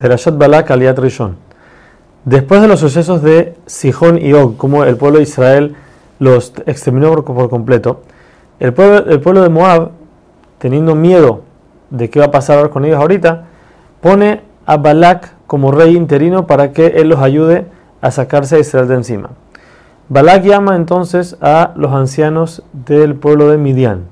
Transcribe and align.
Balak 0.00 0.70
Aliat 0.70 0.96
Rishon. 0.96 1.34
Después 2.24 2.62
de 2.62 2.68
los 2.68 2.78
sucesos 2.78 3.20
de 3.20 3.56
Sihón 3.66 4.16
y 4.16 4.32
Og, 4.32 4.56
como 4.56 4.84
el 4.84 4.96
pueblo 4.96 5.16
de 5.16 5.24
Israel 5.24 5.74
los 6.20 6.52
exterminó 6.66 7.20
por, 7.24 7.50
completo, 7.50 8.02
el 8.60 8.72
pueblo, 8.72 9.10
el 9.10 9.20
pueblo, 9.20 9.42
de 9.42 9.48
Moab, 9.48 9.90
teniendo 10.58 10.94
miedo 10.94 11.40
de 11.90 12.10
qué 12.10 12.20
va 12.20 12.26
a 12.26 12.30
pasar 12.30 12.70
con 12.70 12.84
ellos 12.84 13.00
ahorita, 13.00 13.46
pone 14.00 14.42
a 14.66 14.76
Balak 14.76 15.32
como 15.48 15.72
rey 15.72 15.96
interino 15.96 16.46
para 16.46 16.70
que 16.72 16.86
él 16.86 17.08
los 17.08 17.18
ayude 17.18 17.66
a 18.00 18.12
sacarse 18.12 18.54
a 18.54 18.60
Israel 18.60 18.86
de 18.86 18.94
encima. 18.94 19.30
Balak 20.08 20.44
llama 20.44 20.76
entonces 20.76 21.36
a 21.40 21.72
los 21.74 21.92
ancianos 21.92 22.62
del 22.72 23.16
pueblo 23.16 23.48
de 23.48 23.58
Midian. 23.58 24.04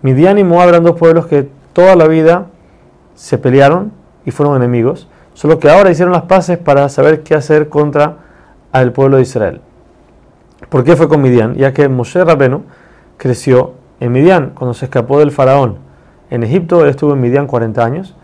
Midian 0.00 0.38
y 0.38 0.44
Moab 0.44 0.68
eran 0.68 0.84
dos 0.84 0.96
pueblos 0.96 1.26
que 1.26 1.48
toda 1.72 1.96
la 1.96 2.06
vida 2.06 2.46
se 3.16 3.36
pelearon 3.36 3.98
y 4.28 4.30
fueron 4.30 4.56
enemigos, 4.56 5.07
solo 5.38 5.60
que 5.60 5.70
ahora 5.70 5.88
hicieron 5.88 6.12
las 6.12 6.22
paces 6.22 6.58
para 6.58 6.88
saber 6.88 7.22
qué 7.22 7.36
hacer 7.36 7.68
contra 7.68 8.16
el 8.72 8.90
pueblo 8.90 9.18
de 9.18 9.22
Israel. 9.22 9.60
¿Por 10.68 10.82
qué 10.82 10.96
fue 10.96 11.08
con 11.08 11.22
Midian? 11.22 11.54
Ya 11.54 11.72
que 11.72 11.88
Moshe 11.88 12.24
Rabenu 12.24 12.64
creció 13.18 13.74
en 14.00 14.10
Midian 14.10 14.50
cuando 14.56 14.74
se 14.74 14.86
escapó 14.86 15.20
del 15.20 15.30
faraón. 15.30 15.76
En 16.28 16.42
Egipto 16.42 16.82
él 16.82 16.88
estuvo 16.88 17.12
en 17.12 17.20
Midian 17.20 17.46
40 17.46 17.84
años. 17.84 18.16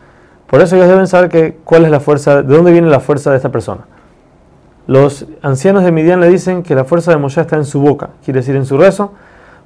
Por 0.48 0.60
eso 0.60 0.74
ellos 0.74 0.88
deben 0.88 1.06
saber 1.06 1.28
que, 1.28 1.56
cuál 1.62 1.84
es 1.84 1.92
la 1.92 2.00
fuerza, 2.00 2.42
de 2.42 2.52
dónde 2.52 2.72
viene 2.72 2.88
la 2.88 2.98
fuerza 2.98 3.30
de 3.30 3.36
esta 3.36 3.52
persona. 3.52 3.82
Los 4.88 5.24
ancianos 5.40 5.84
de 5.84 5.92
Midian 5.92 6.20
le 6.20 6.28
dicen 6.28 6.64
que 6.64 6.74
la 6.74 6.82
fuerza 6.82 7.12
de 7.12 7.18
Moshe 7.18 7.40
está 7.40 7.54
en 7.54 7.64
su 7.64 7.80
boca, 7.80 8.10
quiere 8.24 8.40
decir 8.40 8.56
en 8.56 8.66
su 8.66 8.76
rezo, 8.76 9.12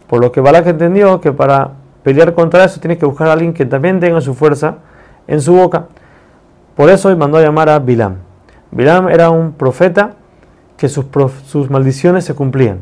por 0.06 0.20
lo 0.20 0.32
que 0.32 0.42
Balak 0.42 0.66
entendió 0.66 1.23
que 1.23 1.32
para 1.32 1.70
pelear 2.02 2.34
contra 2.34 2.65
eso 2.65 2.78
tiene 2.78 2.98
que 2.98 3.06
buscar 3.06 3.28
a 3.28 3.32
alguien 3.32 3.54
que 3.54 3.65
también 3.65 4.01
tenga 4.01 4.20
su 4.20 4.34
fuerza 4.34 4.74
en 5.26 5.40
su 5.40 5.54
boca. 5.54 5.87
Por 6.78 6.91
eso 6.91 7.14
mandó 7.16 7.38
a 7.38 7.42
llamar 7.42 7.68
a 7.70 7.80
Bilam. 7.80 8.18
Bilam 8.70 9.09
era 9.09 9.30
un 9.30 9.50
profeta 9.50 10.12
que 10.77 10.88
sus, 10.88 11.06
maldiciones 11.71 12.24
se 12.24 12.34
cumplían. 12.34 12.79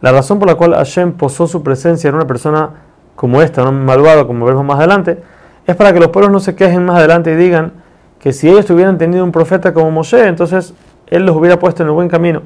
La 0.00 0.10
razón 0.10 0.40
por 0.40 0.48
la 0.48 0.56
cual 0.56 0.74
Hashem 0.74 1.12
posó 1.12 1.46
su 1.46 1.62
presencia 1.62 2.08
en 2.08 2.16
una 2.16 2.26
persona 2.26 2.70
como 3.14 3.40
esta, 3.40 3.62
un 3.62 3.84
malvado, 3.84 4.26
como 4.26 4.44
veremos 4.44 4.64
más 4.64 4.78
adelante, 4.78 5.22
es 5.64 5.76
para 5.76 5.92
que 5.92 6.00
los 6.00 6.08
pueblos 6.08 6.32
no 6.32 6.40
se 6.40 6.56
quejen 6.56 6.84
más 6.84 6.96
adelante 6.96 7.30
y 7.30 7.36
digan 7.36 7.70
que 8.18 8.32
si 8.32 8.48
ellos 8.48 8.68
hubieran 8.68 8.98
tenido 8.98 9.22
un 9.22 9.30
profeta 9.30 9.72
como 9.72 9.92
Moshe, 9.92 10.26
entonces 10.26 10.74
él 11.06 11.24
los 11.24 11.36
hubiera 11.36 11.60
puesto 11.60 11.84
en 11.84 11.90
el 11.90 11.94
buen 11.94 12.08
camino. 12.08 12.42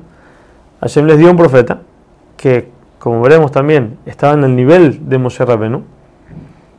Hashem 0.83 1.07
les 1.07 1.17
dio 1.17 1.31
un 1.31 1.39
profeta 1.39 1.81
que, 2.37 2.69
como 2.99 3.23
veremos 3.23 3.53
también, 3.53 3.97
estaba 4.05 4.35
en 4.35 4.45
el 4.45 4.55
nivel 4.55 5.09
de 5.09 5.17
Moshe 5.17 5.43
Rabenu, 5.47 5.83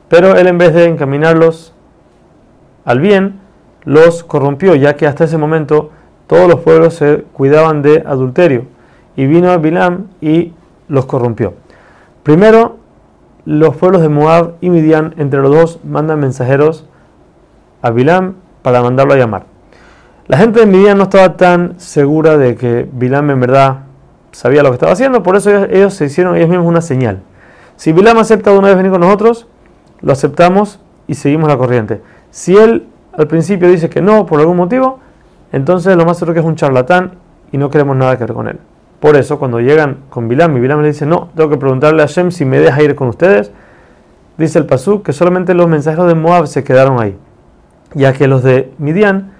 pero 0.10 0.36
él 0.36 0.46
en 0.46 0.60
vez 0.60 0.76
de 0.76 0.86
encaminarlos 0.86 1.71
al 2.86 3.00
bien, 3.00 3.40
los 3.84 4.24
corrompió, 4.24 4.76
ya 4.76 4.96
que 4.96 5.08
hasta 5.08 5.26
ese 5.26 5.38
momento 5.38 5.92
todos 6.28 6.48
los 6.48 6.62
pueblos 6.62 6.96
se 6.96 7.26
cuidaban 7.34 7.82
de 7.82 8.04
adulterio. 8.06 8.66
Y 9.16 9.26
vino 9.26 9.58
Bilam 9.60 10.08
y 10.22 10.54
los 10.88 11.06
corrompió. 11.06 11.54
Primero, 12.24 12.78
los 13.46 13.76
pueblos 13.76 14.02
de 14.02 14.10
Moab 14.10 14.54
y 14.62 14.70
Midian, 14.70 15.14
entre 15.18 15.42
los 15.42 15.52
dos, 15.52 15.80
mandan 15.84 16.20
mensajeros 16.20 16.86
a 17.82 17.90
Bilam 17.90 18.36
para 18.62 18.82
mandarlo 18.82 19.14
a 19.14 19.18
llamar. 19.18 19.46
La 20.28 20.38
gente 20.38 20.60
de 20.60 20.66
Midian 20.66 20.98
no 20.98 21.04
estaba 21.04 21.36
tan 21.36 21.80
segura 21.80 22.38
de 22.38 22.56
que 22.56 22.88
Bilam 22.92 23.30
en 23.32 23.40
verdad 23.42 23.80
sabía 24.32 24.64
lo 24.64 24.70
que 24.70 24.76
estaba 24.76 24.94
haciendo, 24.94 25.24
por 25.24 25.36
eso 25.36 25.66
ellos, 25.66 25.94
se 25.94 26.06
hicieron 26.06 26.36
ellos 26.36 26.50
mismos 26.50 26.68
una 26.68 26.82
señal. 26.82 27.20
Si 27.76 27.92
Bilam 27.92 28.18
acepta 28.18 28.52
una 28.52 28.68
vez 28.68 28.78
venir 28.78 28.92
con 28.92 29.02
nosotros, 29.02 29.48
lo 30.02 30.14
aceptamos 30.14 30.80
y 31.08 31.16
seguimos 31.16 31.50
la 31.50 31.58
corriente. 31.58 32.02
Si 32.32 32.58
él 32.58 32.88
al 33.14 33.28
principio 33.28 33.70
dice 33.70 33.90
que 33.90 34.02
no 34.02 34.26
por 34.26 34.40
algún 34.40 34.58
motivo, 34.58 35.00
entonces 35.52 35.96
lo 35.96 36.06
más 36.06 36.18
seguro 36.18 36.34
que 36.34 36.40
es 36.40 36.46
un 36.46 36.56
charlatán 36.56 37.12
y 37.52 37.58
no 37.58 37.70
queremos 37.70 37.96
nada 37.96 38.18
que 38.18 38.24
ver 38.24 38.34
con 38.34 38.48
él. 38.48 38.58
Por 39.00 39.16
eso, 39.16 39.40
cuando 39.40 39.60
llegan 39.60 39.98
con 40.10 40.28
Bilam 40.28 40.56
y 40.56 40.60
Bilam 40.60 40.82
le 40.82 40.90
dice, 40.90 41.06
no, 41.06 41.30
tengo 41.36 41.50
que 41.50 41.58
preguntarle 41.58 42.04
a 42.04 42.06
Shem 42.06 42.32
si 42.32 42.46
me 42.46 42.60
deja 42.60 42.82
ir 42.84 42.96
con 42.96 43.10
ustedes, 43.10 43.52
dice 44.38 44.60
el 44.60 44.66
Pasú 44.66 45.02
que 45.02 45.12
solamente 45.12 45.54
los 45.54 45.68
mensajeros 45.68 46.08
de 46.08 46.16
Moab 46.16 46.48
se 46.48 46.64
quedaron 46.64 47.02
ahí, 47.02 47.18
ya 47.94 48.14
que 48.14 48.28
los 48.28 48.44
de 48.44 48.72
Midian 48.78 49.32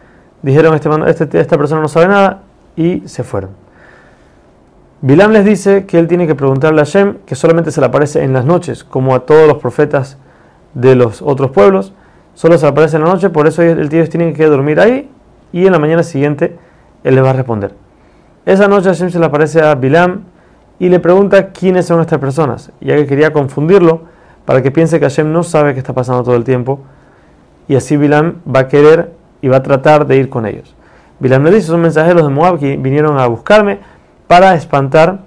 dijeron, 0.42 0.74
este, 0.74 1.24
este, 1.24 1.40
esta 1.40 1.58
persona 1.58 1.82
no 1.82 1.88
sabe 1.88 2.08
nada, 2.08 2.42
y 2.76 3.04
se 3.08 3.24
fueron. 3.24 3.52
Bilam 5.02 5.32
les 5.32 5.46
dice 5.46 5.86
que 5.86 6.00
él 6.00 6.08
tiene 6.08 6.28
que 6.28 6.36
preguntarle 6.36 6.82
a 6.82 6.84
Shem, 6.84 7.18
que 7.26 7.36
solamente 7.36 7.72
se 7.72 7.82
le 7.82 7.88
aparece 7.88 8.24
en 8.24 8.34
las 8.34 8.46
noches, 8.46 8.84
como 8.84 9.16
a 9.16 9.22
todos 9.22 9.48
los 9.48 9.58
profetas 9.58 10.18
de 10.74 10.96
los 10.96 11.22
otros 11.22 11.52
pueblos, 11.52 11.94
solo 12.34 12.58
se 12.58 12.68
aparece 12.68 12.98
en 12.98 13.04
la 13.04 13.10
noche, 13.10 13.30
por 13.30 13.48
eso 13.48 13.62
el 13.62 13.90
tío 13.90 14.08
tiene 14.10 14.34
que 14.34 14.46
dormir 14.46 14.80
ahí 14.80 15.10
y 15.52 15.66
en 15.66 15.72
la 15.72 15.80
mañana 15.80 16.04
siguiente 16.04 16.58
él 17.04 17.16
le 17.16 17.22
va 17.22 17.32
a 17.32 17.34
responder. 17.34 17.74
Esa 18.46 18.68
noche 18.68 18.90
Hashem 18.90 19.10
se 19.10 19.20
le 19.20 19.26
aparece 19.26 19.62
a 19.62 19.76
Bilam 19.76 20.24
y 20.80 20.90
le 20.90 21.00
pregunta 21.00 21.50
quiénes 21.52 21.86
son 21.86 22.02
estas 22.02 22.20
personas, 22.20 22.72
ya 22.82 22.96
que 22.96 23.06
quería 23.06 23.32
confundirlo 23.32 24.02
para 24.46 24.62
que 24.62 24.72
piense 24.72 25.00
que 25.00 25.06
Hashem 25.06 25.32
no 25.32 25.44
sabe 25.44 25.74
qué 25.74 25.80
está 25.80 25.94
pasando 25.94 26.24
todo 26.24 26.36
el 26.36 26.44
tiempo 26.44 26.82
y 27.68 27.76
así 27.76 27.98
Bilam 27.98 28.38
va 28.54 28.62
a 28.62 28.68
querer 28.68 29.12
y 29.42 29.48
va 29.48 29.58
a 29.58 29.64
tratar 29.64 30.08
de 30.08 30.18
ir 30.18 30.30
con 30.30 30.46
ellos. 30.46 30.76
Bilam 31.20 31.44
le 31.44 31.52
dice, 31.52 31.68
son 31.68 31.82
mensajeros 31.82 32.24
de 32.24 32.30
Moab 32.30 32.60
que 32.60 32.78
vinieron 32.78 33.20
a 33.20 33.28
buscarme 33.28 33.80
para 34.28 34.56
espantar 34.56 35.20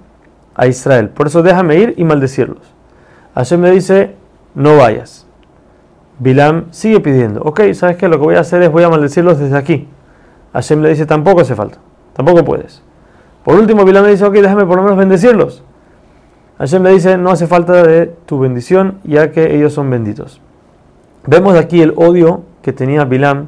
a 0.55 0.67
Israel. 0.67 1.09
Por 1.09 1.27
eso 1.27 1.41
déjame 1.41 1.77
ir 1.77 1.93
y 1.97 2.03
maldecirlos. 2.03 2.73
Hashem 3.33 3.61
le 3.61 3.71
dice, 3.71 4.15
no 4.55 4.77
vayas. 4.77 5.24
Bilam 6.17 6.65
sigue 6.71 6.99
pidiendo, 7.01 7.41
ok, 7.41 7.73
¿sabes 7.73 7.97
qué? 7.97 8.07
Lo 8.07 8.17
que 8.17 8.23
voy 8.23 8.35
a 8.35 8.39
hacer 8.39 8.61
es 8.61 8.71
voy 8.71 8.83
a 8.83 8.89
maldecirlos 8.89 9.37
desde 9.37 9.57
aquí. 9.57 9.87
Hashem 10.53 10.81
le 10.81 10.89
dice, 10.89 11.05
tampoco 11.05 11.41
hace 11.41 11.55
falta, 11.55 11.79
tampoco 12.13 12.45
puedes. 12.45 12.81
Por 13.43 13.55
último, 13.55 13.83
Bilam 13.83 14.05
le 14.05 14.11
dice, 14.11 14.25
ok, 14.25 14.33
déjame 14.33 14.65
por 14.65 14.77
lo 14.77 14.83
menos 14.83 14.97
bendecirlos. 14.97 15.63
Hashem 16.57 16.83
le 16.83 16.91
dice, 16.91 17.17
no 17.17 17.31
hace 17.31 17.47
falta 17.47 17.83
de 17.83 18.07
tu 18.25 18.39
bendición, 18.39 18.99
ya 19.03 19.31
que 19.31 19.55
ellos 19.55 19.73
son 19.73 19.89
benditos. 19.89 20.41
Vemos 21.27 21.55
aquí 21.57 21.81
el 21.81 21.93
odio 21.97 22.43
que 22.61 22.71
tenía 22.71 23.03
Bilam 23.03 23.47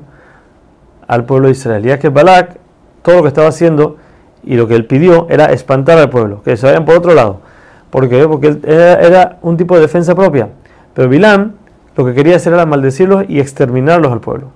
al 1.07 1.25
pueblo 1.25 1.47
de 1.47 1.53
Israel, 1.53 1.83
ya 1.83 1.99
que 1.99 2.09
Balak, 2.09 2.57
todo 3.01 3.17
lo 3.17 3.21
que 3.21 3.29
estaba 3.29 3.47
haciendo 3.47 3.95
y 4.43 4.55
lo 4.55 4.67
que 4.67 4.75
él 4.75 4.85
pidió 4.85 5.27
era 5.29 5.45
espantar 5.45 5.97
al 5.97 6.09
pueblo, 6.09 6.41
que 6.43 6.57
se 6.57 6.65
vayan 6.65 6.83
por 6.83 6.95
otro 6.95 7.13
lado. 7.13 7.39
Porque 7.89 8.19
era, 8.63 8.99
era 8.99 9.37
un 9.41 9.55
tipo 9.55 9.75
de 9.75 9.81
defensa 9.81 10.13
propia. 10.13 10.49
Pero 10.93 11.07
Bilam 11.07 11.53
lo 11.97 12.05
que 12.05 12.13
quería 12.13 12.35
hacer 12.35 12.53
era 12.53 12.65
maldecirlos 12.65 13.25
y 13.27 13.39
exterminarlos 13.39 14.11
al 14.11 14.21
pueblo. 14.21 14.51